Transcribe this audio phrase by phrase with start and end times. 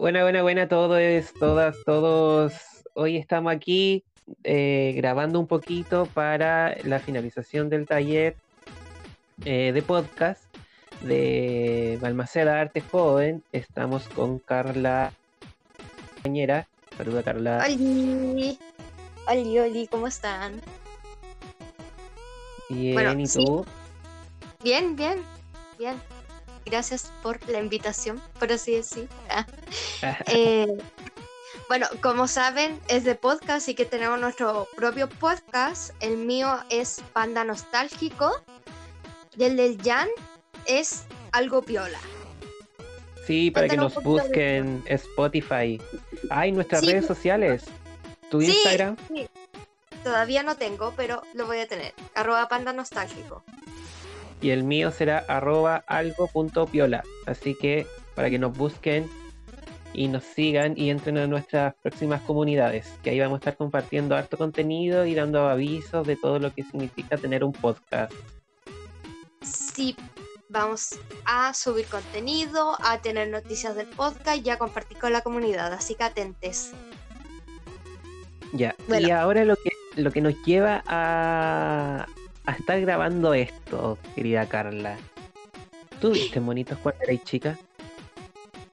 [0.00, 0.98] Buena, buena, buena, todos,
[1.38, 2.54] todas, todos.
[2.94, 4.02] Hoy estamos aquí
[4.44, 8.34] eh, grabando un poquito para la finalización del taller
[9.44, 10.42] eh, de podcast
[11.02, 13.42] de Balmaceda Arte Joven.
[13.52, 15.12] Estamos con Carla
[16.14, 16.66] compañera.
[16.96, 17.62] Saluda, Carla.
[17.66, 18.58] Oli,
[19.28, 20.62] oli, oli, ¿cómo están?
[22.70, 23.44] Bien, Bueno, ¿y sí.
[23.44, 23.66] tú?
[24.64, 25.22] Bien, bien,
[25.78, 25.96] bien.
[26.70, 29.08] Gracias por la invitación, por así decir.
[29.28, 29.46] Ah.
[30.32, 30.66] Eh,
[31.68, 35.92] bueno, como saben, es de podcast, así que tenemos nuestro propio podcast.
[36.00, 38.32] El mío es Panda Nostálgico.
[39.36, 40.08] Y el del Jan
[40.66, 41.98] es Algo Piola.
[43.26, 45.80] Sí, para que nos de busquen Spotify.
[46.30, 46.86] Ay, nuestras Sí.
[46.92, 47.64] redes sociales.
[48.30, 48.48] Tu Sí.
[48.48, 48.96] Instagram.
[49.08, 49.28] Sí,
[50.02, 51.94] todavía no tengo, pero lo voy a tener.
[52.14, 53.44] Arroba Panda Nostálgico.
[54.40, 57.02] Y el mío será arroba algo.piola.
[57.26, 59.08] Así que para que nos busquen
[59.92, 64.16] y nos sigan y entren a nuestras próximas comunidades, que ahí vamos a estar compartiendo
[64.16, 68.12] harto contenido y dando avisos de todo lo que significa tener un podcast.
[69.42, 69.96] Sí,
[70.48, 75.72] vamos a subir contenido, a tener noticias del podcast y a compartir con la comunidad,
[75.72, 76.72] así que atentes.
[78.52, 79.06] Ya, Bueno.
[79.06, 82.06] y ahora lo que, lo que nos lleva a,
[82.46, 84.96] a estar grabando esto, querida Carla.
[86.00, 87.58] ¿Tú viste monitos cuando eras chica?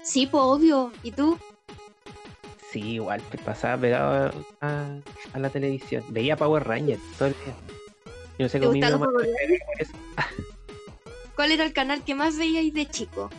[0.01, 0.91] Sí, pues obvio.
[1.03, 1.37] ¿Y tú?
[2.71, 4.97] Sí, igual, pues, pasaba pegado a, a-
[5.33, 6.03] a la televisión.
[6.09, 7.53] Veía Power Rangers todo el día.
[8.37, 9.07] Yo no sé ¿Te mi mamá
[9.79, 9.93] eso.
[11.35, 13.29] ¿Cuál era el canal que más veíais de chico?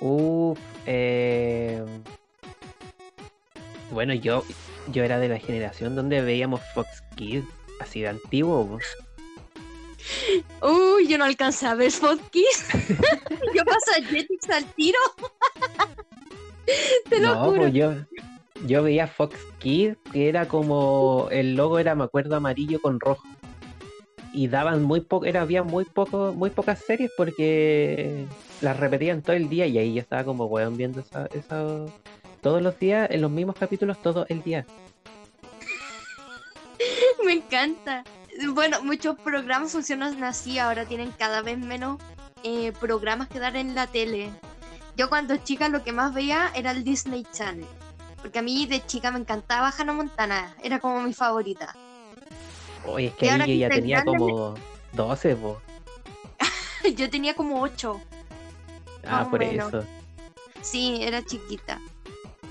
[0.00, 1.82] Uf, eh...
[3.90, 4.44] Bueno, yo,
[4.92, 7.46] yo era de la generación donde veíamos Fox Kids,
[7.80, 8.78] así de antiguo.
[10.62, 12.68] Uy, yo no alcancé a ver Fox Kids.
[13.54, 14.98] yo paso a Jetix al tiro.
[17.08, 17.56] Te lo No, juro.
[17.62, 17.92] pues yo,
[18.66, 23.22] yo veía Fox Kids, que era como, el logo era, me acuerdo, amarillo con rojo.
[24.32, 28.26] Y daban muy poco, era, había muy poco, muy pocas series porque
[28.60, 31.86] las repetían todo el día y ahí yo estaba como weón viendo esa, esa-
[32.40, 34.66] todos los días, en los mismos capítulos, todo el día.
[37.34, 38.04] Me encanta.
[38.50, 42.00] Bueno, muchos programas funcionan así, ahora tienen cada vez menos
[42.44, 44.30] eh, programas que dar en la tele.
[44.96, 47.66] Yo cuando chica lo que más veía era el Disney Channel.
[48.22, 51.74] Porque a mí de chica me encantaba Hannah Montana, era como mi favorita.
[52.86, 54.54] Oye, es que Y ahí que ya tenía grande como
[54.92, 55.60] 12, po.
[56.94, 58.00] Yo tenía como 8.
[59.08, 59.74] Ah, por menos.
[59.74, 59.84] eso.
[60.62, 61.80] Sí, era chiquita.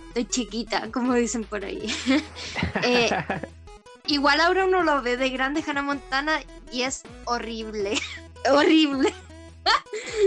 [0.09, 1.88] Estoy chiquita, como dicen por ahí.
[2.83, 3.09] Eh,
[4.07, 6.39] igual ahora uno lo ve de grande Hannah Montana
[6.71, 7.93] y es horrible.
[8.51, 9.13] horrible.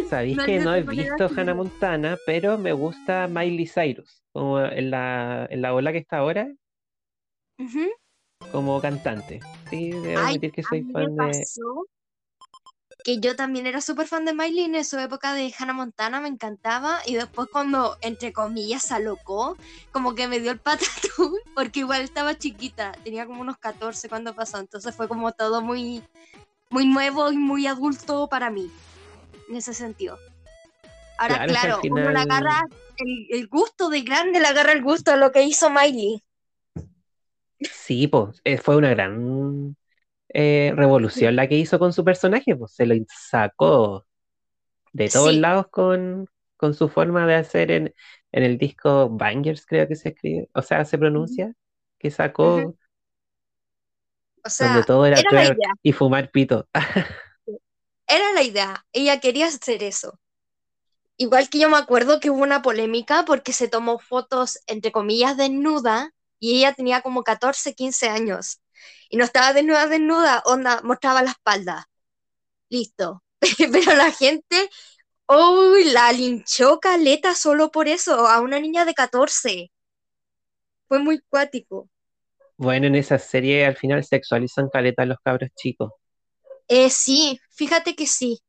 [0.09, 1.55] Sabéis no que no he visto Hannah.
[1.55, 6.49] Montana, pero me gusta Miley Cyrus, como en la, en la ola que está ahora,
[8.53, 9.41] como cantante.
[9.69, 11.17] Sí, debo Ay, admitir que soy me fan de...
[11.17, 11.87] pasó
[13.07, 16.27] que yo también era súper fan de Miley en su época de Hannah Montana, me
[16.27, 16.99] encantaba.
[17.07, 19.57] Y después cuando, entre comillas, se alocó,
[19.93, 24.35] como que me dio el patatús, porque igual estaba chiquita, tenía como unos 14 cuando
[24.35, 24.59] pasó.
[24.59, 26.03] Entonces fue como todo muy,
[26.69, 28.69] muy nuevo y muy adulto para mí,
[29.49, 30.19] en ese sentido.
[31.17, 32.63] Ahora, Claro, claro, al uno le final- agarra
[32.97, 36.25] el, el gusto de grande, le agarra el gusto a lo que hizo Miley.
[37.61, 39.77] Sí, pues, fue una gran
[40.37, 42.95] eh, revolución la que hizo con su personaje, pues se lo
[43.31, 44.07] sacó
[44.93, 45.41] de todos Sí.
[45.41, 47.95] lados con, con su forma de hacer en,
[48.33, 51.53] en el disco Bangers, creo que se escribe, o sea, se pronuncia,
[51.99, 52.77] que sacó.
[54.45, 56.69] O sea, donde todo era era la y fumar pito.
[58.09, 60.19] Era la idea, ella quería hacer eso.
[61.19, 65.37] Igual que yo me acuerdo que hubo una polémica porque se tomó fotos, entre comillas,
[65.37, 68.61] desnuda y ella tenía como 14, 15 años.
[69.09, 71.89] Y no estaba desnuda, desnuda, onda, mostraba la espalda.
[72.69, 73.23] Listo.
[73.73, 74.69] Pero la gente,
[75.29, 79.71] uy, la linchó caleta solo por eso, a una niña de 14.
[80.89, 81.89] Fue muy cuático.
[82.57, 85.93] Bueno, en esa serie al final sexualizan caleta a los cabros chicos.
[86.69, 88.41] Eh, sí, fíjate que sí.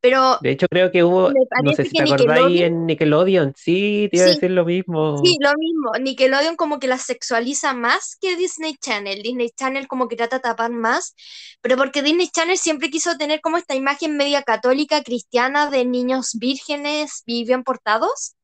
[0.00, 1.30] Pero De hecho, creo que hubo,
[1.62, 4.34] no sé si te acordáis en Nickelodeon, sí, te iba a Sí.
[4.34, 5.22] decir lo mismo.
[5.22, 5.92] Sí, lo mismo.
[6.00, 9.22] Nickelodeon como que la sexualiza más que Disney Channel.
[9.22, 11.14] Disney Channel como que trata de tapar más,
[11.60, 16.30] pero porque Disney Channel siempre quiso tener como esta imagen media católica, cristiana, de niños
[16.38, 18.34] vírgenes y bien portados,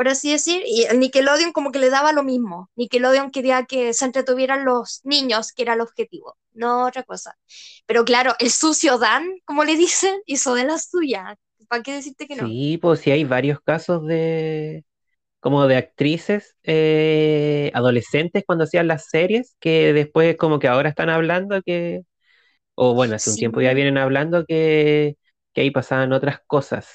[0.00, 2.70] por así decir, y el Nickelodeon como que le daba lo mismo.
[2.76, 7.36] Nickelodeon quería que se entretuvieran los niños, que era el objetivo, no otra cosa.
[7.86, 11.36] Pero claro, el sucio Dan, como le dicen, hizo de la suya.
[11.68, 12.56] ¿Para qué decirte que no?
[12.58, 14.84] Sí, pues sí hay varios casos de,
[15.40, 21.10] como de actrices eh, adolescentes cuando hacían las series, que después como que ahora están
[21.10, 22.02] hablando que,
[22.76, 25.16] o bueno, hace un Sí, tiempo ya vienen hablando que,
[25.54, 26.88] que ahí pasaban otras cosas.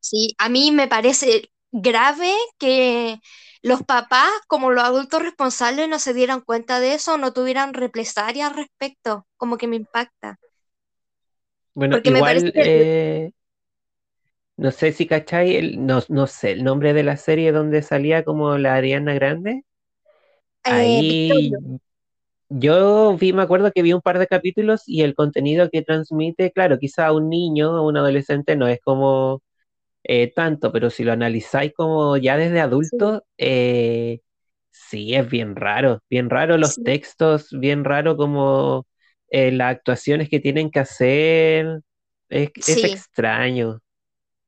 [0.00, 3.20] sí, a mí me parece grave que
[3.62, 8.46] los papás, como los adultos responsables, no se dieran cuenta de eso, no tuvieran represalia
[8.48, 10.38] al respecto, como que me impacta.
[11.74, 13.30] Bueno, Porque me parece igual, eh,
[14.58, 18.24] no sé si cachai, el- no, no sé el nombre de la serie donde salía
[18.24, 19.62] como la Ariana Grande.
[20.64, 21.52] eh, Ahí
[22.48, 26.52] yo vi, me acuerdo que vi un par de capítulos y el contenido que transmite,
[26.52, 29.42] claro, quizá a un niño o un adolescente no es como
[30.04, 34.20] eh, tanto, pero si lo analizáis como ya desde sí, adulto, eh,
[34.70, 38.86] sí, es bien raro, bien raro los sí, textos, bien raro como
[39.30, 41.80] eh, las actuaciones que tienen que hacer,
[42.28, 42.50] es,
[42.84, 43.80] extraño.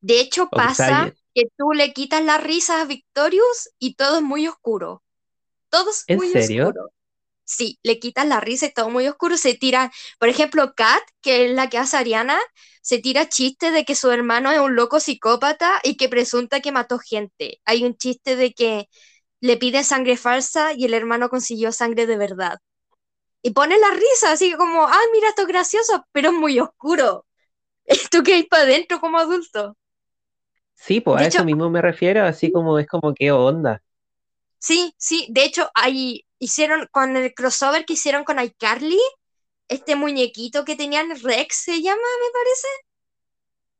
[0.01, 4.23] De hecho, O pasa que tú le quitas la risa a Victorious y todo es
[4.23, 5.03] muy oscuro.
[5.69, 6.67] Todo es ¿en muy serio?
[6.67, 6.91] oscuro.
[7.53, 9.37] Sí, le quitas la risa y todo muy oscuro.
[9.37, 12.39] Se tira, por ejemplo, Kat, que es la que hace Ariana,
[12.81, 16.71] se tira chiste de que su hermano es un loco psicópata y que presunta que
[16.71, 17.59] mató gente.
[17.65, 18.87] Hay un chiste de que
[19.41, 22.59] le piden sangre falsa y el hermano consiguió sangre de verdad.
[23.43, 27.25] Y pone la risa, así como, ah, mira, esto es gracioso, pero es muy oscuro.
[27.85, 29.77] Esto que hay para adentro como adulto.
[30.75, 33.81] Sí, pues De a hecho, eso mismo me refiero, así como es como qué onda.
[34.61, 38.99] Sí, sí, de hecho, ahí hicieron con el crossover que hicieron con iCarly,
[39.69, 42.67] este muñequito que tenían, Rex se llama, me parece,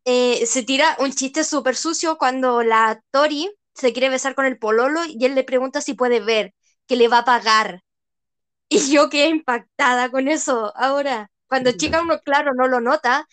[0.06, 4.58] eh, se tira un chiste súper sucio cuando la Tori se quiere besar con el
[4.60, 6.54] pololo y él le pregunta si puede ver,
[6.88, 7.82] que le va a pagar.
[8.70, 11.32] Y yo quedé impactada con eso ahora.
[11.48, 13.28] Cuando chica uno, claro, no lo nota,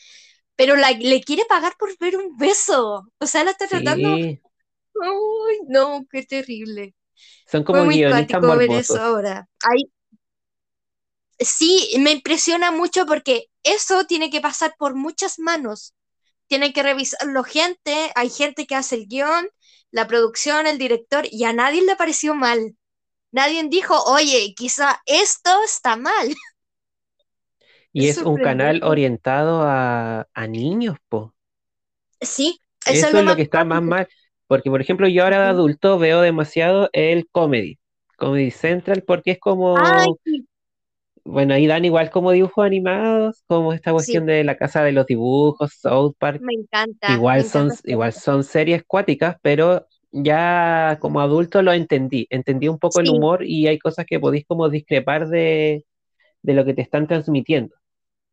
[0.56, 3.08] pero la- le quiere pagar por ver un beso.
[3.20, 4.20] O sea, la está tratando...
[4.20, 4.40] Sí,
[4.94, 6.94] Uy, no, qué terrible.
[7.46, 9.48] Son Fue como muy guionistas ver eso ahora.
[9.60, 9.84] Ahí
[11.40, 15.94] Sí, me impresiona mucho porque eso tiene que pasar por muchas manos.
[16.48, 19.48] Tienen que revisarlo gente, hay gente que hace el guion,
[19.90, 22.76] la producción, el director, y a nadie le pareció mal.
[23.32, 26.28] Nadie dijo, oye, quizá esto está mal.
[27.92, 31.34] Y Es es un canal orientado a, a niños, po.
[32.20, 34.08] Sí, eso es lo es lo que está más mal,
[34.48, 35.50] porque por ejemplo yo ahora de Ujú.
[35.50, 37.78] adulto veo demasiado el comedy,
[38.18, 40.20] Comedy Central, porque es como,
[41.24, 44.92] bueno, ahí dan igual como dibujos animados, como esta sí, cuestión de la casa de
[44.92, 47.82] los dibujos, South Park, me encanta, me igual son, encanta.
[47.84, 53.44] igual son series cuáticas, pero ya como adulto lo entendí, entendí un poco el humor
[53.44, 55.84] y hay cosas que podéis como discrepar de,
[56.42, 57.76] de lo que te están transmitiendo.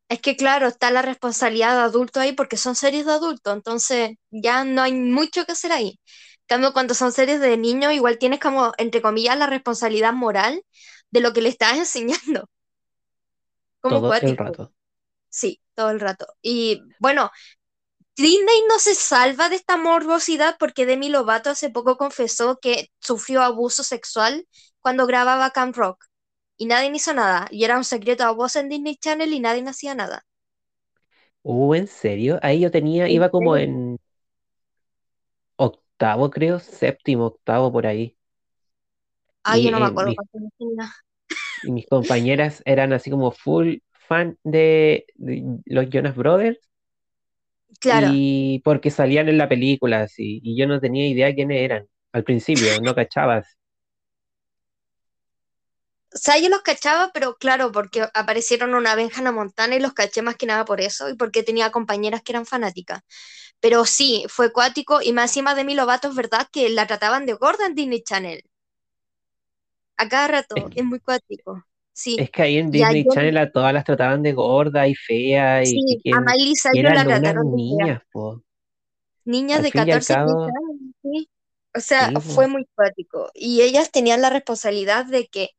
[0.10, 4.12] Es que claro, está la responsabilidad de adulto ahí porque son series de adulto, entonces
[4.30, 6.00] ya no hay mucho que hacer ahí.
[6.42, 10.62] En cambio, cuando son series de niños, igual tienes como, entre comillas, la responsabilidad moral
[11.10, 12.50] de lo que le estás enseñando,
[13.82, 14.74] como todo el rato.
[15.30, 16.28] Sí, todo el rato.
[16.42, 17.32] Y bueno,
[18.16, 23.42] Disney no se salva de esta morbosidad porque Demi Lovato hace poco confesó que sufrió
[23.42, 24.48] abuso sexual
[24.80, 26.06] cuando grababa Camp Rock
[26.58, 27.48] y nadie hizo nada.
[27.52, 30.26] Y era un secreto a voz en Disney Channel y nadie hacía nada.
[31.44, 32.40] Uh, ¿en serio?
[32.42, 33.98] Ahí yo tenía, ¿En iba como en
[35.58, 38.18] octavo, creo, séptimo, octavo por ahí.
[39.44, 40.20] Ay, yo no me eh, acuerdo mis,
[41.62, 46.60] y mis compañeras eran así como full fan de, de los Jonas Brothers
[47.80, 48.12] Claro.
[48.12, 51.88] y porque salían en la película así, y yo no tenía idea quiénes eran.
[52.14, 53.58] Al principio, no cachabas.
[56.16, 59.82] O sea, yo los cachaba, pero claro, porque aparecieron una vez en Hannah Montana y
[59.82, 63.02] los caché más que nada por eso y porque tenía compañeras que eran fanáticas.
[63.60, 67.26] Pero sí, fue cuático y más encima de mí Lovato es verdad que la trataban
[67.26, 68.42] de gorda en Disney Channel.
[69.98, 71.66] A cada rato, es que, muy cuático.
[71.92, 72.16] Sí.
[72.18, 74.96] es que ahí en Y a Disney Channel a todas las trataban de gorda y
[74.96, 78.42] fea y sí, a que, Miley que Cyrus la trataron de niñas, po.
[79.26, 81.30] Niñas de fin y al 14, 15 cabo, años, sí.
[81.76, 83.30] O sea, sí, fue muy cuático.
[83.34, 85.50] Y ellas tenían la responsabilidad de que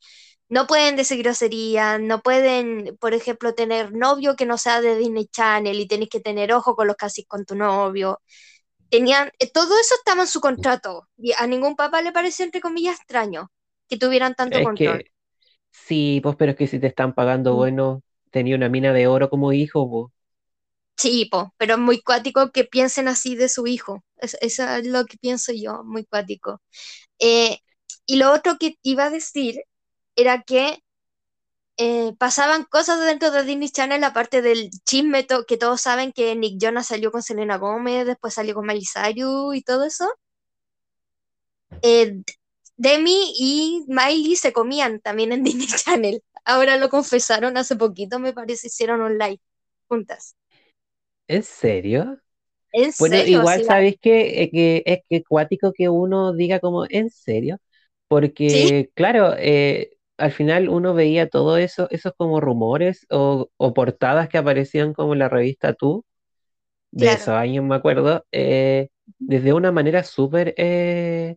[0.49, 5.27] no pueden decir groserías, no pueden, por ejemplo, tener novio que no sea de Disney
[5.29, 8.21] Channel y tenés que tener ojo con los haces con tu novio.
[8.91, 12.61] Tenían, eh, todo eso estaba en su contrato y a ningún papá le pareció, entre
[12.63, 13.51] comillas, extraño
[13.89, 15.05] que tuvieran tanto Es control.
[15.05, 15.13] que
[15.73, 17.57] Sí, pues, pero es que si te están pagando Mm.
[17.57, 20.13] bueno, tenía una mina de oro como hijo, pues.
[20.97, 24.03] Sí, po, pero es muy cuático que piensen así de su hijo.
[24.17, 26.63] Es- eso es lo que pienso yo, muy cuático.
[27.19, 27.59] Eh,
[28.07, 29.63] y lo otro que iba a decir
[30.17, 30.79] era que
[31.79, 36.35] eh, pasaban cosas dentro de Disney Channel, aparte del chisme to- que todos saben que
[36.37, 40.07] Nick Jonas salió con Selena Gómez, después salió con Miley Cyrus y todo eso.
[41.83, 42.23] eh,
[42.77, 46.23] Demi y Miley se comían también en Disney Channel.
[46.45, 49.41] Ahora lo confesaron hace poquito, me parece, hicieron un live
[49.89, 50.37] juntas.
[51.29, 52.19] ¿En serio?
[52.73, 53.25] ¿En Bueno, serio?
[53.25, 57.59] igual Sí, sabéis que, eh, que es que cuático que uno diga como, ¿en serio?
[58.47, 63.75] sí, Porque, claro, eh, al final uno veía todo eso, esos como rumores o, o
[63.75, 66.05] portadas que aparecían como en la revista Tú,
[66.91, 67.15] de claro.
[67.15, 71.37] esos años me acuerdo, eh, desde una manera súper eh,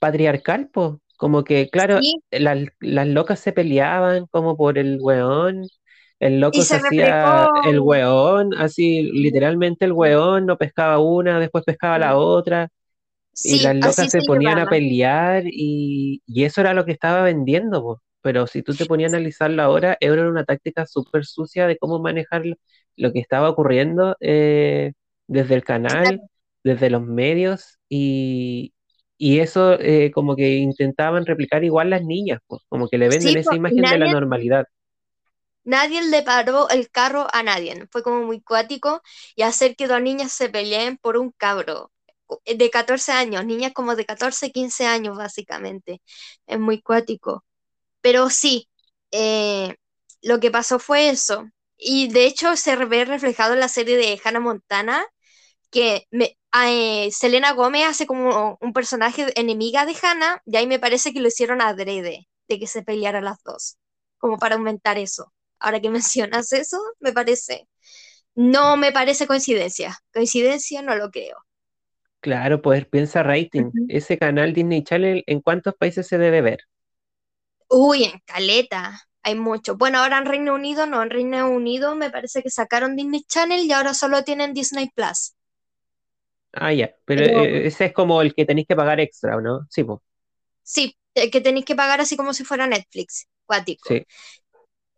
[0.00, 1.00] patriarcal, po.
[1.18, 5.66] Como que, claro, Sí, las, las locas se peleaban como por el weón,
[6.20, 11.40] el y loco se se hacía el weón, así literalmente el weón no pescaba una,
[11.40, 12.68] después pescaba la otra,
[13.42, 16.92] y Sí, las locas se se ponían a pelear y, y eso era lo que
[16.92, 18.02] estaba vendiendo, po.
[18.26, 22.00] Pero si tú te ponías a analizarlo ahora, era una táctica súper sucia de cómo
[22.00, 22.44] manejar
[22.96, 24.92] lo, que estaba ocurriendo eh,
[25.28, 26.22] desde el canal,
[26.64, 28.74] desde los medios y,
[29.18, 33.36] y eso eh, como que intentaban replicar igual las niñas, pues, como que le venden
[33.36, 34.66] Sí, esa imagen de la normalidad.
[35.64, 37.86] nadie le paró el carro a nadie.
[37.90, 39.02] Fue como muy cuático
[39.34, 41.92] y hacer que dos niñas se peleen por un cabro
[42.44, 46.02] eh, de 14 años, niñas como de 14, 15 años básicamente.
[46.46, 47.44] Es muy cuático.
[48.06, 48.68] Pero sí,
[49.10, 49.74] eh,
[50.22, 51.50] lo que pasó fue eso.
[51.76, 55.04] Y de hecho se ve reflejado en la serie de Hannah Montana,
[55.72, 60.78] que me, eh, Selena Gómez hace como un personaje enemiga de Hannah, y ahí me
[60.78, 63.76] parece que lo hicieron adrede, de que se pelearan las dos,
[64.18, 65.32] como para aumentar eso.
[65.58, 65.90] Ahora que
[66.30, 67.66] mencionas eso, me parece,
[68.36, 69.98] no me parece coincidencia.
[70.12, 71.38] Coincidencia no lo creo.
[72.20, 73.72] Claro, pues piensa rating.
[73.88, 76.60] Ese canal Disney Channel, ¿en cuántos países se debe ver?
[77.68, 79.00] Uy, en Caleta.
[79.22, 79.76] Hay mucho.
[79.76, 83.64] Bueno, ahora en Reino Unido no, en Reino Unido me parece que sacaron Disney Channel
[83.64, 85.34] y ahora solo tienen Disney Plus.
[86.52, 89.40] Ah, ya, pero Pero eh, ese es como el que tenéis que pagar extra, ¿o
[89.42, 89.66] no?
[89.70, 90.00] Sí, pues,
[90.62, 93.88] sí, eh, que tenéis que pagar así como si fuera Netflix, cuático.
[93.88, 94.06] sí.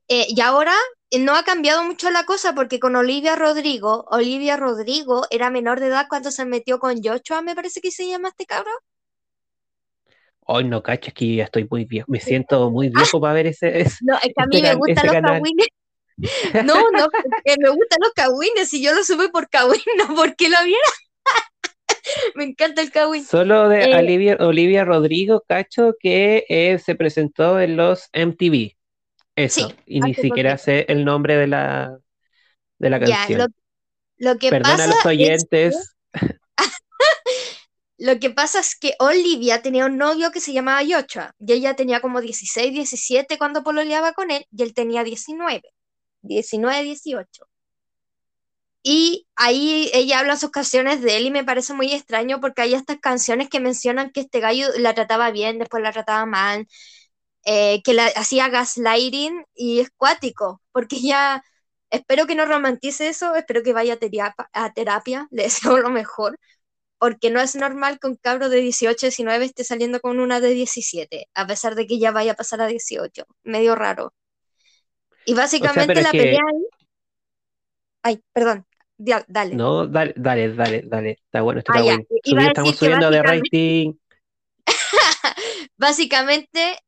[0.09, 0.75] Eh, y ahora
[1.11, 5.81] eh, no ha cambiado mucho la cosa porque con Olivia Rodrigo, Olivia Rodrigo era menor
[5.81, 8.75] de edad cuando se metió con Joshua, me parece que se llama este cabrón.
[10.49, 13.35] Hoy no cachas que yo ya estoy muy viejo, me siento muy Ah, viejo para
[13.35, 15.69] ver ese, ese, no, es que a mí me can- gustan ese los cagüines.
[16.59, 17.09] No, no,
[17.45, 20.81] que me gustan los cagüines y yo lo supe por cagüín, no porque lo viera.
[22.35, 23.29] Me encanta el cagüín.
[23.31, 28.77] Solo de Eh, Olivia, Olivia Rodrigo, cacho, que eh, se presentó en los MTV.
[29.37, 31.99] Eso, sí, y ni siquiera sé el nombre de la,
[32.79, 33.55] de la Ya, lo, canción.
[34.19, 35.97] lo que Perdona a pasa los es que oyentes.
[37.99, 41.77] Lo que pasa es que Olivia tenía un novio que se llamaba Joshua y ella
[41.77, 45.63] tenía como 16, 17 cuando pololeaba con él y él tenía 19,
[46.23, 47.47] 19, 18.
[48.83, 52.75] Y ahí ella habla sus canciones de él y me parece muy extraño porque hay
[52.75, 56.67] estas canciones que mencionan que este gallo la trataba bien, después la trataba mal,
[57.45, 61.43] eh, que la hacía gaslighting y es cuático, porque ya
[61.91, 65.91] espero que no romantice eso, espero que vaya a terapia, a terapia, le deseo lo
[65.91, 66.39] mejor
[66.99, 70.51] porque no es normal que un cabro de 18, 19 esté saliendo con una de
[70.51, 73.25] 17, a pesar de que ya vaya a pasar a 18.
[73.45, 74.13] Medio raro.
[75.25, 76.63] Y O sea, básicamente la pelea ahí.
[78.03, 79.55] Ay, perdón, dale.
[79.55, 81.11] no, dale, dale, dale, dale.
[81.13, 81.85] Está bueno, Ah, está ya.
[81.95, 82.05] bueno.
[82.25, 83.93] Subi- estamos subiendo de rating.
[85.77, 86.79] básicamente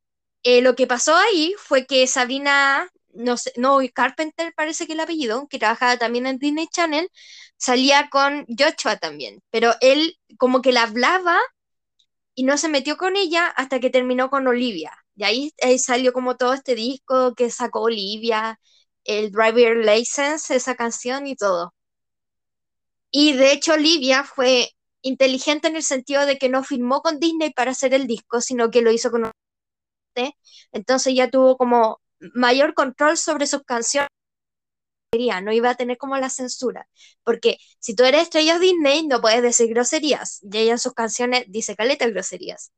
[0.43, 5.01] eh, lo que pasó ahí fue que Sabina, no sé, no, Carpenter parece que el
[5.01, 7.11] apellido, que trabajaba también en Disney Channel,
[7.57, 11.39] salía con Joshua también, pero él como que la hablaba
[12.35, 14.93] y no se metió con ella hasta que terminó con Olivia.
[15.17, 18.59] Y ahí, ahí salió como todo este disco que sacó Olivia,
[19.05, 21.75] el Driver License, esa canción y todo.
[23.11, 24.71] Y de hecho Olivia fue
[25.03, 28.71] inteligente en el sentido de que no firmó con Disney para hacer el disco, sino
[28.71, 29.31] que lo hizo con.
[30.73, 32.01] Entonces ya tuvo como
[32.35, 34.09] mayor control sobre sus canciones,
[35.43, 36.89] no iba a tener como la censura.
[37.25, 40.41] Porque si tú eres estrella Disney, no puedes decir groserías.
[40.43, 42.73] Y ella en sus canciones dice caleta groserías.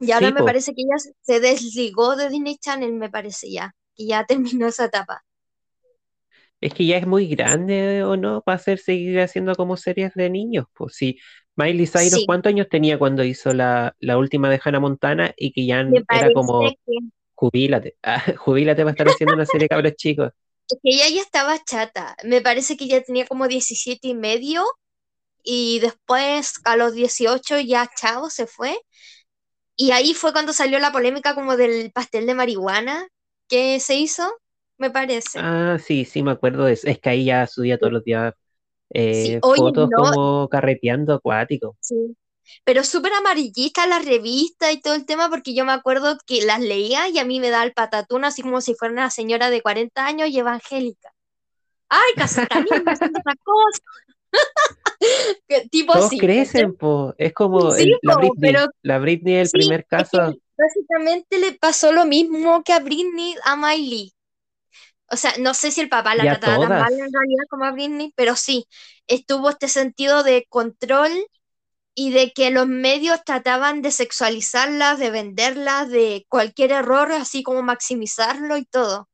[0.00, 0.44] Y ahora Sí, me po.
[0.44, 4.86] parece que ella se desligó de Disney Channel, me parece ya, que ya terminó esa
[4.86, 5.24] etapa.
[6.60, 8.42] Es que ya es muy grande, ¿o no?
[8.42, 10.66] Para hacer seguir haciendo como series de niños.
[10.74, 11.18] Pues sí.
[11.56, 15.32] Miley Cyrus, Sí, ¿cuántos años tenía cuando hizo la, la última de Hannah Montana?
[15.36, 19.64] Y que ya me era como, que, jubílate, ah, jubílate para estar haciendo una serie
[19.64, 20.30] de cabros chicos.
[20.68, 22.14] que ella ya estaba chata.
[22.24, 24.64] Me parece que ya tenía como 17 y medio
[25.42, 28.78] y después a los 18 ya chao, se fue.
[29.74, 33.08] Y ahí fue cuando salió la polémica como del pastel de marihuana
[33.48, 34.30] que se hizo,
[34.76, 35.38] me parece.
[35.40, 36.88] Ah, sí, sí, me acuerdo de eso.
[36.88, 38.34] Es que ahí ya subía todos los días
[38.90, 41.76] eh, fotos no, como carreteando acuático.
[41.80, 42.14] sí.
[42.64, 46.60] Pero súper amarillista la revista y todo el tema, porque yo me acuerdo que las
[46.60, 49.62] leía y a mí me da el patatún así como si fuera una señora de
[49.62, 51.12] 40 años y evangélica.
[51.88, 53.80] ¡Ay, casatanismo, es otra cosa!
[55.70, 57.14] tipo Todos crecen, po.
[57.18, 58.52] es como Sí, la po, Britney.
[58.52, 62.72] pero La Britney, el sí, primer es que caso, básicamente le pasó lo mismo que
[62.72, 64.12] a Britney a Miley.
[65.10, 67.72] O sea, no sé si el papá la trataba tan mal en realidad como a
[67.72, 68.66] Britney, pero sí,
[69.08, 71.10] estuvo este sentido de control
[71.94, 77.62] y de que los medios trataban de sexualizarlas, de venderlas, de cualquier error, así como
[77.62, 79.08] maximizarlo y todo.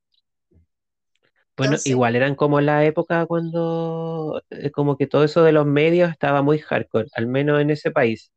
[1.56, 5.64] Bueno, Entonces, igual eran como la época cuando eh, como que todo eso de los
[5.66, 8.30] medios estaba muy hardcore, al menos en ese país.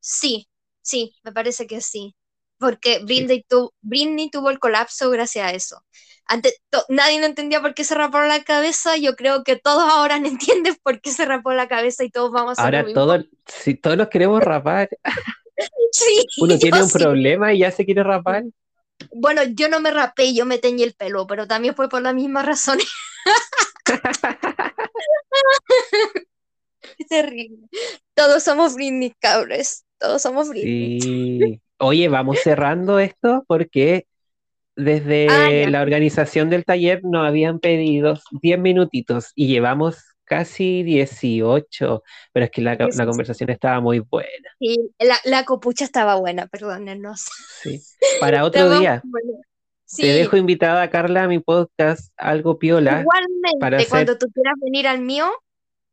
[0.00, 0.48] sí,
[0.82, 2.14] sí, me parece que sí.
[2.58, 3.04] Porque Sí.
[3.04, 5.82] Britney, tu- Britney tuvo el colapso gracias a eso.
[6.30, 8.96] Antes, to- nadie no entendía por qué se rapó la cabeza.
[8.98, 12.30] Yo creo que todos ahora no entienden por qué se rapó la cabeza y todos
[12.32, 13.00] vamos a lo Ahora mismo.
[13.00, 14.88] todos, si todos nos queremos rapar,
[15.92, 16.98] Sí, uno tiene un sí.
[16.98, 18.44] problema y ya se quiere rapar.
[19.12, 22.14] Bueno, yo no me rapé, yo me teñí el pelo, pero también fue por las
[22.14, 22.86] mismas razones.
[27.08, 27.68] Terrible.
[28.14, 29.84] Todos somos Britney, cabres.
[29.98, 31.00] Todos somos Britney.
[31.00, 31.60] Sí.
[31.78, 34.06] Oye, vamos cerrando esto porque
[34.78, 35.26] Ah, desde
[35.64, 35.70] ya.
[35.70, 42.50] la organización del taller nos habían pedido 10 minutitos y llevamos casi 18, pero es
[42.52, 43.06] que la, la 18.
[43.08, 44.48] conversación estaba muy buena.
[44.60, 47.26] Sí, la, la copucha estaba buena, perdónenos.
[47.62, 47.80] Sí.
[48.20, 49.02] Para otro Estaba día,
[49.96, 54.54] te dejo invitada, Carla, a mi podcast, algo piola, para igualmente, hacer, cuando tú quieras
[54.60, 55.26] venir al mío,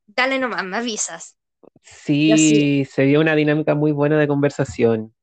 [0.05, 1.37] dale nomás, me avisas.
[1.81, 5.14] Sí, sí, se dio una dinámica muy buena de conversación.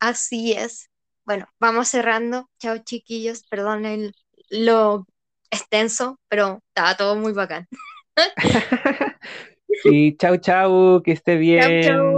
[0.00, 0.90] Así es.
[1.24, 2.48] Bueno, vamos cerrando.
[2.58, 3.44] Chao, chiquillos.
[3.44, 4.12] Perdonen
[4.50, 5.06] lo
[5.50, 7.66] extenso, pero estaba todo muy bacán.
[9.72, 11.96] Sí, chau, chau, que esté Chao, chao.
[11.98, 12.15] bien.